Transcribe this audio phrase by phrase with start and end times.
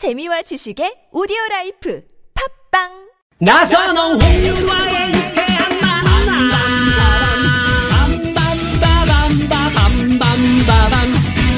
[0.00, 2.00] 재미와 지식의 오디오 라이프
[2.32, 2.88] 팟빵!
[3.36, 6.40] 나선홍 홍윤화의 유쾌한 만남
[8.32, 10.96] 빰빰빠밤빠밤빰빰빠밤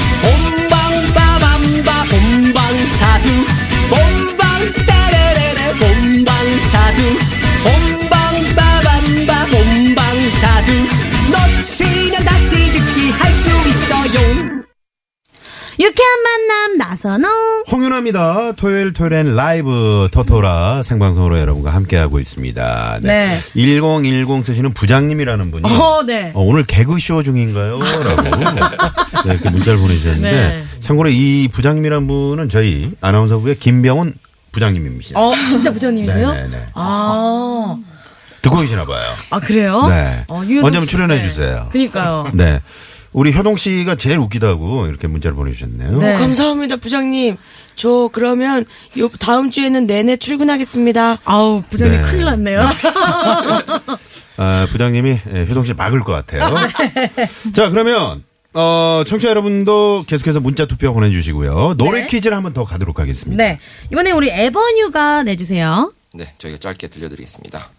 [15.81, 17.65] 유쾌한 만남 나선홍.
[17.73, 18.53] 홍윤아입니다.
[18.53, 22.99] 토요일 토요일엔 라이브 토토라 생방송으로 여러분과 함께하고 있습니다.
[23.03, 23.27] 네.
[23.55, 26.33] 1010 쓰시는 부장님이라는 분이 어, 네.
[26.35, 27.79] 어, 오늘 개그쇼 중인가요?
[27.79, 28.23] 라고
[29.25, 30.65] 네, 이렇게 문자를 보내주셨는데 네.
[30.81, 34.13] 참고로 이 부장님이라는 분은 저희 아나운서부의 김병훈
[34.53, 35.19] 부장님입니다.
[35.19, 36.31] 어, 진짜 부장님이세요?
[36.35, 36.67] 네네네.
[36.75, 37.77] 아,
[38.43, 39.15] 듣고 계시나 봐요.
[39.31, 39.87] 아 그래요?
[39.89, 40.25] 네.
[40.29, 40.89] 어, 언제 한번 씨.
[40.89, 41.23] 출연해 네.
[41.23, 41.69] 주세요.
[41.73, 42.31] 그니까요.
[42.35, 42.61] 네.
[43.13, 45.99] 우리 효동 씨가 제일 웃기다고 이렇게 문자를 보내주셨네요.
[45.99, 46.15] 네.
[46.15, 47.37] 감사합니다, 부장님.
[47.75, 48.65] 저 그러면
[48.99, 51.19] 요 다음 주에는 내내 출근하겠습니다.
[51.25, 52.07] 아우, 부장님 네.
[52.07, 52.63] 큰일 났네요.
[54.37, 56.55] 아, 부장님이 예, 효동 씨 막을 것 같아요.
[57.53, 58.23] 자, 그러면
[58.55, 61.75] 어, 청취자 여러분도 계속해서 문자 투표 보내주시고요.
[61.77, 62.07] 노래 네.
[62.07, 63.43] 퀴즈를 한번 더 가도록 하겠습니다.
[63.43, 63.59] 네.
[63.93, 65.93] 이번에 우리 에버뉴가 내주세요.
[66.15, 67.71] 네, 저희가 짧게 들려드리겠습니다.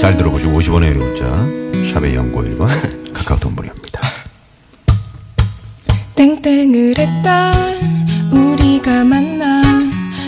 [0.00, 3.91] 잘 들어보시고 50원의 유료 문자 샵의 연고 1번 카카오톡 무료입니다.
[6.56, 7.50] 땡땡을 했다
[8.30, 9.62] 우리가 만나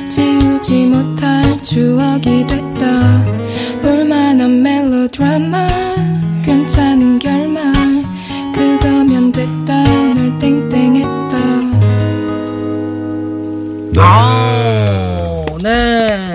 [0.09, 3.25] 지우지 못할 추억이 됐다
[3.83, 5.67] 볼만한 멜로드라마
[6.43, 7.75] 괜찮은 결말
[8.55, 11.39] 그거면 됐다 널 땡땡했다
[13.93, 14.01] 네.
[14.01, 16.33] 오, 네.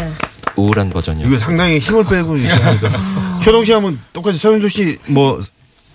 [0.55, 1.39] 우울한 이거 버전이었어요.
[1.39, 2.87] 상당히 힘을 빼고 이렇게 하니까.
[3.43, 5.39] 효동 씨 하면 똑같이 서윤수 씨 뭐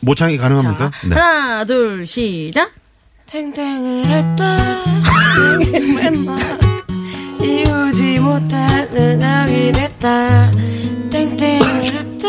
[0.00, 0.90] 모창이 가능합니까?
[1.08, 1.14] 네.
[1.14, 2.70] 하나, 둘, 시작.
[3.34, 4.56] 땡땡을 했다.
[5.96, 6.38] 맨날
[7.42, 10.52] 이우지 못하는 악이 됐다.
[11.10, 12.28] 땡땡을 했다.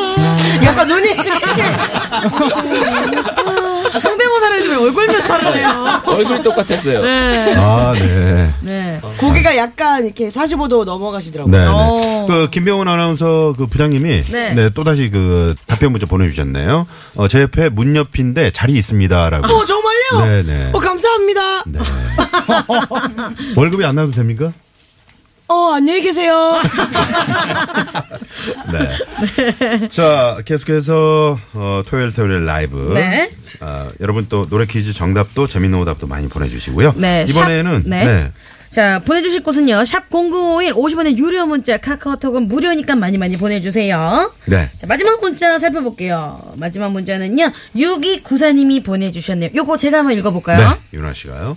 [0.65, 1.09] 약간 눈이.
[4.55, 6.01] 해주면 얼굴 묘사를 해요.
[6.07, 7.01] 얼굴 똑같았어요.
[7.01, 7.53] 네.
[7.57, 8.53] 아, 네.
[8.61, 9.01] 네.
[9.17, 11.51] 고개가 약간 이렇게 45도 넘어가시더라고요.
[11.51, 11.71] 네, 네.
[11.71, 12.25] 어.
[12.27, 14.53] 그 김병훈 아나운서 그 부장님이 네.
[14.53, 16.87] 네, 또 다시 그 답변 문자 보내주셨네요.
[17.15, 19.45] 어, 제 옆에 문 옆인데 자리 있습니다라고.
[19.45, 20.25] 어, 정말요?
[20.25, 20.69] 네, 네.
[20.73, 21.63] 어, 감사합니다.
[21.65, 21.79] 네.
[23.55, 24.51] 월급이 안 나도 됩니까?
[25.47, 26.55] 어, 안녕히 계세요.
[28.73, 29.87] 네.
[29.89, 32.91] 자, 계속해서 어, 토요일 토요일 라이브.
[32.95, 33.29] 네.
[33.59, 36.93] 아, 여러분 또 노래 퀴즈 정답도 재밌는 오답도 많이 보내주시고요.
[36.97, 38.05] 네, 이번에는 샵, 네.
[38.05, 38.31] 네.
[38.71, 39.85] 자, 보내주실 곳은요.
[39.85, 44.33] 샵 0951 50원의 유료 문자 카카오톡은 무료니까 많이 많이 보내주세요.
[44.45, 44.69] 네.
[44.77, 46.53] 자, 마지막 문자 살펴볼게요.
[46.55, 47.51] 마지막 문자는요.
[47.75, 49.51] 6294님이 보내주셨네요.
[49.55, 50.69] 요거 제가 한번 읽어볼까요?
[50.91, 50.97] 네.
[50.97, 51.55] 윤화 씨가요.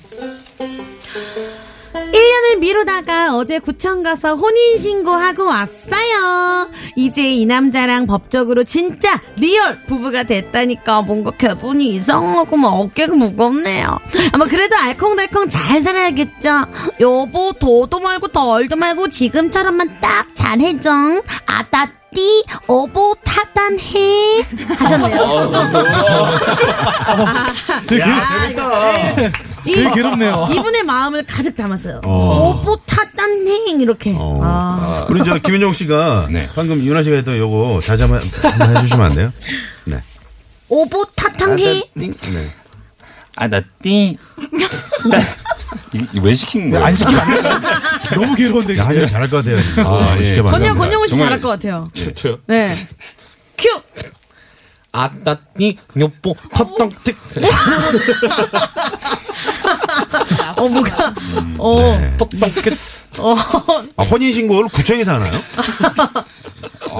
[2.19, 6.69] 1년을 미루다가 어제 구청 가서 혼인신고하고 왔어요.
[6.97, 13.99] 이제 이 남자랑 법적으로 진짜 real 부부가 됐다니까 뭔가 기분이 이상하고 막 어깨가 무겁네요.
[14.33, 16.67] 아마 그래도 알콩달콩 잘 살아야겠죠.
[17.01, 20.91] 여보 더도 말고 덜도 말고 지금처럼만 딱 잘해줘.
[21.47, 24.43] 아따 띠 어보 타단해
[24.78, 25.51] 하셨네요.
[27.87, 28.69] 되게, 재밌다.
[29.75, 30.49] 되게 괴롭네요.
[30.53, 32.01] 이분의 마음을 가득 담았어요.
[32.05, 32.51] 어.
[32.61, 34.15] 오보 타단해 이렇게.
[34.17, 34.41] 어.
[34.43, 35.06] 아.
[35.09, 36.49] 우리 저 김윤정 씨가 네.
[36.55, 39.33] 방금 윤아 씨가 했던 요거 다시 한번, 한번 해주시면 안 돼요?
[39.84, 40.03] 네.
[40.69, 41.91] 오보 타탕해.
[41.95, 42.12] 네.
[43.37, 44.17] 아, 나 띵.
[46.23, 46.87] 왜 시킨 거야?
[46.87, 47.61] 안 시키면 안 돼요.
[48.15, 48.77] 너무 괴로운데.
[48.78, 49.59] 야, 하지만 잘할 것 같아요.
[49.87, 50.25] 아, 예.
[50.25, 50.51] 시켜봐.
[50.51, 51.89] 건영 건영훈 씨 잘할 것 같아요.
[52.15, 52.39] 저요?
[52.47, 52.73] 네.
[53.57, 53.69] 큐.
[54.91, 57.17] 아따띠, 요뽀, 헛떡틱.
[60.56, 61.15] 어 뭐가.
[61.59, 61.99] 어.
[62.01, 62.15] 네.
[62.21, 62.73] 헛떡틱.
[63.19, 63.34] 어.
[63.97, 65.33] 아, 혼인신고를 구청에서 하나요?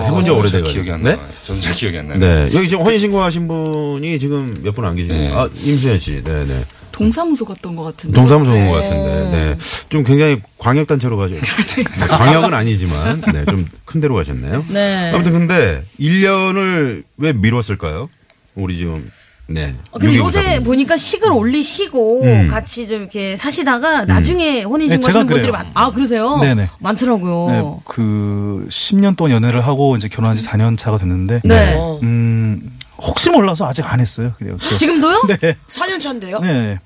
[0.07, 0.71] 해본 지 오래돼가지고.
[0.73, 1.17] 기억이 안 네?
[1.17, 1.29] 나요.
[1.45, 2.19] 저도 잘 기억이 안 나요.
[2.19, 2.43] 네.
[2.55, 5.31] 여기 지금 혼인신고 하신 분이 지금 몇 분 안 계시네요.
[5.31, 5.35] 네.
[5.37, 6.23] 아, 임수현 씨.
[6.23, 6.65] 네네.
[6.93, 8.15] 동사무소 갔던 것 같은데.
[8.19, 9.31] 동사무소 온것 같은데.
[9.31, 9.57] 네.
[9.89, 11.35] 좀 굉장히 광역단체로 가죠.
[11.37, 11.41] 네,
[12.09, 13.45] 광역은 아니지만, 네.
[13.45, 14.65] 좀 큰 데로 가셨네요.
[14.69, 15.13] 네.
[15.15, 18.09] 아무튼 근데 1년을 왜 미뤘을까요?
[18.55, 19.11] 우리 지금,
[19.51, 19.75] 네.
[19.93, 20.65] 어, 근데 요새 유기구사분.
[20.65, 22.49] 보니까 식을 올리시고 음.
[22.49, 25.51] 같이 좀 이렇게 사시다가 나중에 혼인신고 네, 제가 하시는 분들이.
[25.51, 26.37] 많, 아, 그러세요?
[26.37, 26.69] 네네.
[26.81, 27.47] 많더라고요.
[27.51, 31.77] 네, 그 10년 동안 연애를 하고 이제 결혼한 지 4년 차가 됐는데 네.
[32.03, 34.33] 음, 혹시 몰라서 아직 안 했어요.
[34.39, 34.59] 그래요.
[34.61, 35.23] 그- 지금도요?
[35.41, 35.55] 네.
[35.69, 36.41] 4년 차인데요?
[36.41, 36.79] 네.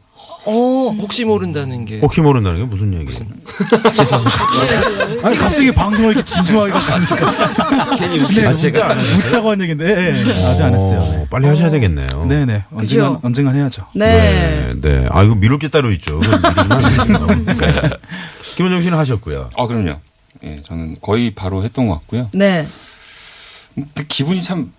[0.45, 0.95] 어.
[0.99, 3.29] 혹시 모른다는 게 혹시 모른다는 게 무슨 얘기예요?
[3.95, 5.27] 죄송합니다.
[5.27, 9.19] 아니 갑자기 방송을 이렇게 진중하게 가시니까 괜히 네, 아, 진짜 제가 안 하셨어요?
[9.19, 10.99] 웃자고 한 얘기인데 예, 예, 아직 안 했어요.
[11.01, 12.27] 어, 빨리 하셔야 되겠네요.
[12.29, 12.65] 네, 네.
[12.75, 13.87] 언젠간 언젠간 해야죠.
[13.95, 14.75] 네.
[14.75, 15.07] 네, 네.
[15.11, 16.21] 아, 이거 미룰 게 따로 있죠.
[16.21, 17.91] 네.
[18.57, 19.51] 김원정 씨는 하셨고요.
[19.57, 19.95] 아, 그럼요.
[20.45, 22.29] 예, 저는 거의 바로 했던 것 같고요.
[22.33, 22.67] 네.
[23.95, 24.73] 그 기분이 참,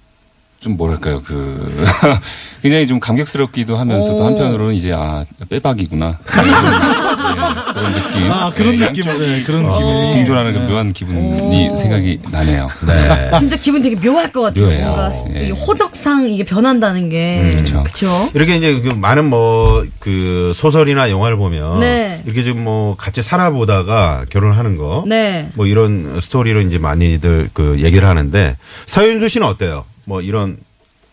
[0.64, 1.86] 좀 뭐랄까요, 그,
[2.64, 4.26] 굉장히 좀 감격스럽기도 하면서도 오.
[4.26, 6.18] 한편으로는 이제, 아, 빼박이구나.
[6.38, 8.32] 예, 그런 느낌.
[8.32, 12.68] 아 그런 예, 느낌, 네, 그런 어, 느낌이 공존하는 그 묘한 기분이 생각이 나네요.
[12.88, 13.32] 네.
[13.40, 14.66] 진짜 기분 되게 묘할 것 같아요.
[14.66, 14.86] 묘해요.
[14.86, 15.48] 뭔가 예.
[15.48, 17.50] 이 호적상 이게 변한다는 게.
[17.52, 17.84] 그렇죠.
[17.84, 18.30] 그쵸?
[18.34, 22.22] 이렇게 이제 그 많은 뭐 그 소설이나 영화를 보면 네.
[22.26, 25.04] 이렇게 좀 뭐 같이 살아보다가 결혼하는 거.
[25.08, 25.50] 네.
[25.56, 28.56] 뭐 이런 스토리로 이제 많이들 그 얘기를 하는데
[28.86, 29.84] 사윤수 씨는 어때요?
[30.06, 30.58] 뭐 이런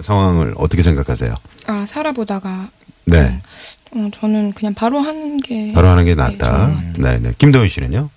[0.00, 1.34] 상황을 어떻게 생각하세요?
[1.66, 2.68] 아 살아보다가
[3.04, 3.40] 네.
[3.96, 6.82] 어, 저는 그냥 바로 하는 게 바로 하는 게 네, 낫다.
[6.98, 7.32] 네, 네.
[7.38, 8.08] 김동현 씨는요?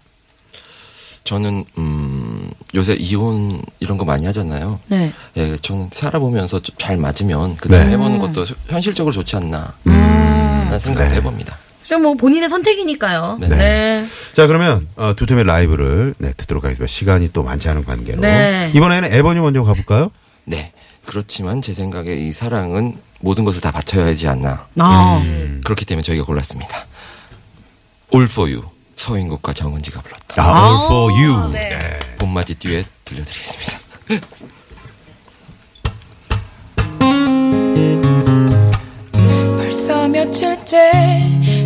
[1.24, 4.80] 저는 음 요새 이혼 이런 거 많이 하잖아요.
[4.88, 5.14] 네.
[5.38, 7.92] 예, 저는 살아보면서 좀잘 맞으면 그다음에 네.
[7.92, 10.70] 해보는 것도 현실적으로 좋지 않나 음.
[10.80, 11.16] 생각을 네.
[11.18, 11.58] 해봅니다.
[11.84, 13.38] 좀뭐 본인의 선택이니까요.
[13.42, 13.48] 네.
[13.50, 14.06] 네.
[14.34, 16.92] 자, 그러면 어, 두툼의 라이브를 네, 듣도록 하겠습니다.
[16.92, 18.22] 시간이 또 많지 않은 관계로.
[18.22, 18.72] 네.
[18.74, 20.12] 이번에는 에버니 먼저 가볼까요?
[20.46, 20.72] 네.
[21.06, 24.68] 그렇지만 제 생각에 이 사랑은 모든 것을 다 바쳐야 하지 않나.
[24.80, 25.18] 아.
[25.24, 25.62] 음.
[25.64, 26.86] 그렇기 때문에 저희가 골랐습니다.
[28.14, 28.70] All for you.
[28.96, 30.44] 서인국과 정은지가 불렀다.
[30.44, 31.52] 아, All for You.
[31.52, 31.70] 네.
[31.78, 32.00] 네.
[32.18, 33.80] 봄맞이 듀엣 들려드리겠습니다.
[39.58, 40.92] 벌써 며칠째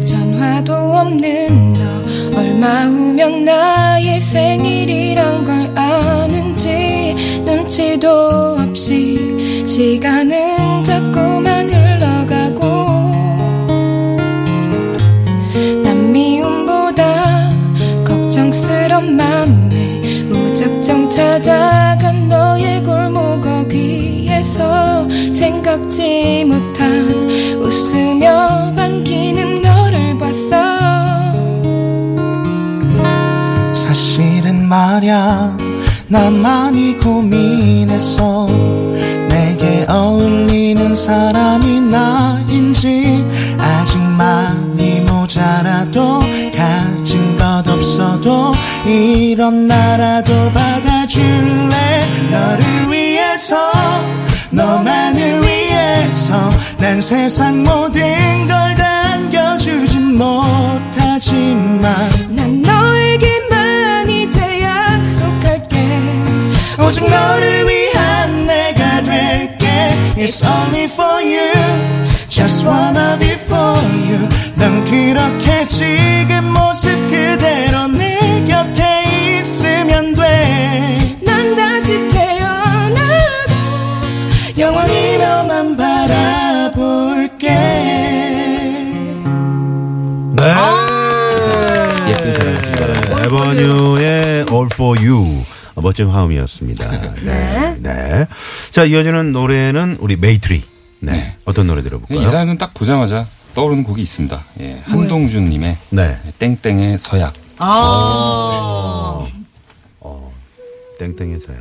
[0.05, 7.15] 전화도 없는 너 얼마 후면 나의 생일이란 걸 아는지
[7.45, 8.46] 눈치도
[9.77, 12.65] 시간은 자꾸만 흘러가고
[15.83, 17.51] 난 미움보다
[18.03, 27.07] 걱정스런 맘에 무작정 찾아간 너의 골목 어귀에서 생각지 못한
[27.61, 30.57] 웃으며 반기는 너를 봤어.
[33.75, 35.55] 사실은 말야
[36.07, 38.47] 나 많이 고민했어
[39.87, 43.25] 어울리는 사람이 나인지
[43.57, 46.19] 아직 많이 모자라도
[46.55, 48.51] 가진 것 없어도
[48.85, 52.01] 이런 나라도 받아줄래?
[52.31, 53.71] 너를 위해서
[54.49, 58.01] 너만을 위해서 난 세상 모든
[58.47, 61.93] 걸다 안겨주진 못하지만
[62.29, 65.77] 난 너에게만 이제 약속할게.
[66.85, 67.56] 오직 너를
[70.19, 71.53] It's only for you
[72.27, 73.77] Just wanna be for
[74.09, 83.53] you 넌 그렇게 지금 모습 그대로 내 곁에 있으면 돼난 다시 태어나도
[84.57, 87.47] 영원히 너만 바라볼게
[90.37, 90.53] 네.
[92.09, 93.23] 예쁜 사랑하시기 바랍니다.
[93.23, 95.43] 에버뉴의 All for You.
[95.75, 96.91] 어, 멋진 화음이었습니다.
[97.23, 97.75] 네.
[97.79, 98.27] 네.
[98.71, 100.63] 자, 이어지는 노래는 우리 메이트리.
[100.99, 101.35] 네.
[101.45, 102.21] 어떤 노래 들어볼까요?
[102.21, 104.43] 이 사연은 딱 보자마자 떠오르는 곡이 있습니다.
[104.61, 106.19] 예, 한동준 님의 네.
[106.39, 107.33] 땡땡의 서약.
[107.59, 109.27] 아.
[109.99, 110.33] 어,
[110.99, 111.57] 땡땡의 서약.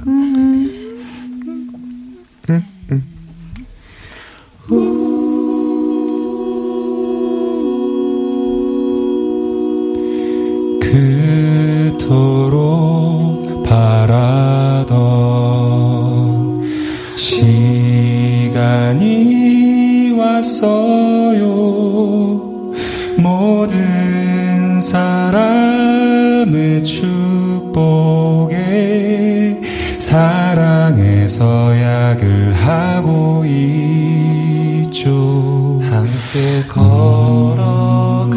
[11.01, 11.36] 그토록
[24.81, 26.55] 사람의
[26.85, 28.57] 축복에
[29.99, 35.11] 사랑의 서약을 하고 있죠.
[35.83, 38.37] 함께 걸어가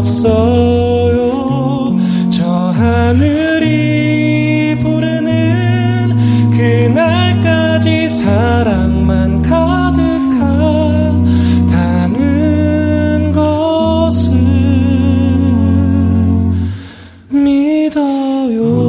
[0.00, 1.96] 없어요.
[2.30, 3.68] 저 하늘이
[4.78, 6.16] 부르는
[6.50, 10.12] 그날까지 사랑만 가득하다는
[13.32, 14.32] 것을
[17.28, 18.79] 믿어요.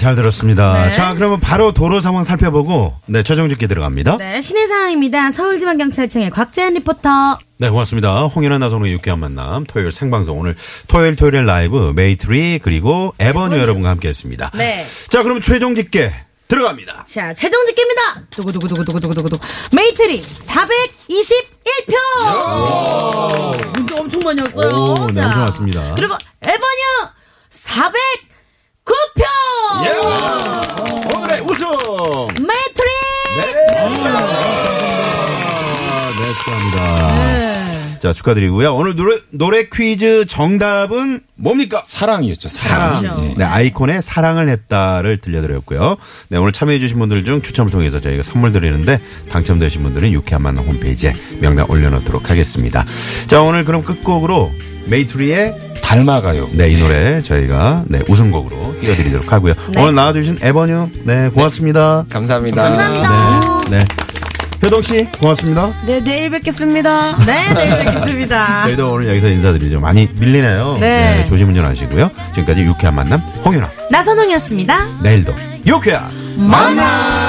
[0.00, 0.86] 잘 들었습니다.
[0.86, 0.92] 네.
[0.92, 4.16] 자, 그러면 바로 도로 상황 살펴보고, 네, 최종 집계 들어갑니다.
[4.16, 4.32] 네.
[4.32, 5.30] 네, 시내 상황입니다.
[5.30, 7.38] 서울지방경찰청의 곽재현 리포터.
[7.60, 8.22] 고맙습니다.
[8.24, 10.38] 홍윤화 나선홍의 유쾌한 만남, 토요일 생방송.
[10.40, 10.56] 오늘
[10.88, 14.50] 토요일 토요일 라이브, 메이트리, 그리고 에버뉴 여러분과 함께 했습니다.
[14.54, 14.86] 네.
[15.10, 16.12] 자, 그럼 최종 집계
[16.48, 17.04] 들어갑니다.
[17.06, 18.22] 자, 최종 집계입니다.
[18.30, 19.38] 두구두구두구두구두구두구.
[19.76, 21.94] 메이트리 421표!
[23.74, 24.68] 문자 엄청 많이 왔어요.
[24.68, 25.94] 오, 네, 자, 엄청 왔습니다.
[25.94, 27.10] 그리고 에버뉴
[27.52, 29.29] 409표!
[31.16, 31.66] 오늘의 우승!
[32.36, 32.90] 메이트리!
[36.18, 37.30] 네, 축하합니다.
[38.00, 38.74] 자, 축하드리고요.
[38.74, 41.82] 오늘 노래, 노래 퀴즈 정답은 뭡니까?
[41.84, 42.48] 사랑이었죠.
[42.48, 43.02] 사랑.
[43.02, 43.24] 사랑.
[43.24, 43.34] 예.
[43.36, 45.96] 네, 아이콘의 사랑을 했다를 들려드렸고요.
[46.28, 48.98] 네, 오늘 참여해주신 분들 중 추첨을 통해서 저희가 선물 드리는데
[49.30, 52.86] 당첨되신 분들은 유쾌한 만남 홈페이지에 명단 올려놓도록 하겠습니다.
[53.26, 54.50] 자, 오늘 그럼 끝곡으로
[54.86, 56.48] 메이트리의 닮아가요.
[56.52, 59.54] 네, 이 노래 저희가 네, 우승곡으로 띄워드리도록 하고요.
[59.74, 59.82] 네.
[59.82, 62.04] 오늘 나와주신 에버뉴, 네, 고맙습니다.
[62.08, 62.62] 감사합니다.
[62.62, 63.60] 감사합니다.
[63.70, 63.78] 네.
[63.78, 63.84] 네.
[64.62, 65.72] 효동 씨, 고맙습니다.
[65.86, 67.16] 네, 내일 뵙겠습니다.
[67.24, 68.64] 네, 내일 뵙겠습니다.
[68.64, 69.80] 저희도 오늘 여기서 인사드리죠.
[69.80, 70.76] 많이 밀리네요.
[70.78, 71.24] 네.
[71.26, 72.10] 조심 운전하시고요.
[72.34, 73.68] 지금까지 유쾌한 만남 홍윤아.
[73.90, 75.02] 나선홍이었습니다.
[75.02, 75.34] 내일도
[75.66, 77.19] 유쾌한 만나!